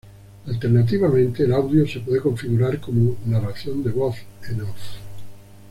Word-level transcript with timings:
Alternativamente, 0.47 1.43
el 1.43 1.53
audio 1.53 1.87
se 1.87 1.99
puede 1.99 2.21
configurar 2.21 2.81
como 2.81 3.17
narración 3.27 3.83
de 3.83 3.91
voz 3.91 4.15
en 4.49 4.61
off. 4.61 4.79